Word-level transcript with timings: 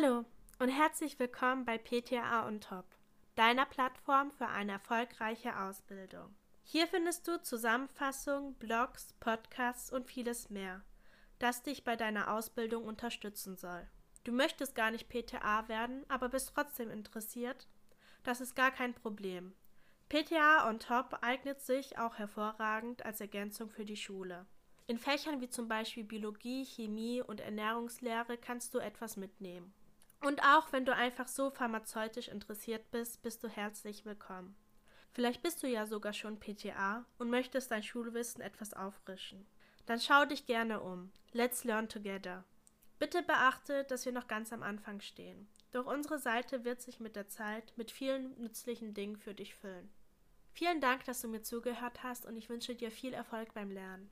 Hallo 0.00 0.24
und 0.58 0.68
herzlich 0.68 1.18
willkommen 1.18 1.64
bei 1.64 1.78
PTA 1.78 2.46
on 2.46 2.60
Top, 2.60 2.84
deiner 3.34 3.64
Plattform 3.64 4.30
für 4.30 4.46
eine 4.46 4.72
erfolgreiche 4.72 5.58
Ausbildung. 5.58 6.34
Hier 6.62 6.86
findest 6.86 7.26
du 7.26 7.42
Zusammenfassungen, 7.42 8.54
Blogs, 8.54 9.14
Podcasts 9.18 9.92
und 9.92 10.06
vieles 10.06 10.50
mehr, 10.50 10.82
das 11.38 11.62
dich 11.62 11.84
bei 11.84 11.96
deiner 11.96 12.32
Ausbildung 12.32 12.84
unterstützen 12.84 13.56
soll. 13.56 13.88
Du 14.24 14.32
möchtest 14.32 14.74
gar 14.74 14.90
nicht 14.90 15.08
PTA 15.08 15.68
werden, 15.68 16.04
aber 16.08 16.28
bist 16.28 16.52
trotzdem 16.54 16.90
interessiert? 16.90 17.66
Das 18.22 18.40
ist 18.40 18.54
gar 18.54 18.70
kein 18.70 18.94
Problem. 18.94 19.54
PTA 20.10 20.68
on 20.68 20.78
Top 20.78 21.18
eignet 21.22 21.60
sich 21.60 21.98
auch 21.98 22.18
hervorragend 22.18 23.04
als 23.04 23.20
Ergänzung 23.20 23.70
für 23.70 23.84
die 23.84 23.96
Schule. 23.96 24.46
In 24.86 24.98
Fächern 24.98 25.40
wie 25.40 25.50
zum 25.50 25.66
Beispiel 25.66 26.04
Biologie, 26.04 26.64
Chemie 26.64 27.20
und 27.20 27.40
Ernährungslehre 27.40 28.38
kannst 28.38 28.74
du 28.74 28.78
etwas 28.78 29.16
mitnehmen. 29.16 29.74
Und 30.20 30.42
auch 30.42 30.72
wenn 30.72 30.84
du 30.84 30.94
einfach 30.94 31.28
so 31.28 31.50
pharmazeutisch 31.50 32.28
interessiert 32.28 32.90
bist, 32.90 33.22
bist 33.22 33.42
du 33.44 33.48
herzlich 33.48 34.04
willkommen. 34.04 34.56
Vielleicht 35.12 35.42
bist 35.42 35.62
du 35.62 35.68
ja 35.68 35.86
sogar 35.86 36.12
schon 36.12 36.38
PTA 36.38 37.04
und 37.18 37.30
möchtest 37.30 37.70
dein 37.70 37.82
Schulwissen 37.82 38.40
etwas 38.40 38.74
auffrischen. 38.74 39.46
Dann 39.86 40.00
schau 40.00 40.24
dich 40.24 40.46
gerne 40.46 40.80
um. 40.80 41.10
Let's 41.32 41.64
learn 41.64 41.88
together. 41.88 42.44
Bitte 42.98 43.22
beachte, 43.22 43.84
dass 43.84 44.04
wir 44.04 44.12
noch 44.12 44.26
ganz 44.26 44.52
am 44.52 44.62
Anfang 44.62 45.00
stehen. 45.00 45.48
Doch 45.72 45.86
unsere 45.86 46.18
Seite 46.18 46.64
wird 46.64 46.82
sich 46.82 47.00
mit 47.00 47.16
der 47.16 47.28
Zeit 47.28 47.72
mit 47.76 47.90
vielen 47.90 48.38
nützlichen 48.38 48.94
Dingen 48.94 49.16
für 49.16 49.34
dich 49.34 49.54
füllen. 49.54 49.90
Vielen 50.52 50.80
Dank, 50.80 51.04
dass 51.04 51.20
du 51.20 51.28
mir 51.28 51.42
zugehört 51.42 52.02
hast 52.02 52.26
und 52.26 52.36
ich 52.36 52.48
wünsche 52.48 52.74
dir 52.74 52.90
viel 52.90 53.12
Erfolg 53.12 53.54
beim 53.54 53.70
Lernen. 53.70 54.06